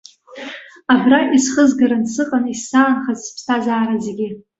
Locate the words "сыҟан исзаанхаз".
2.13-3.19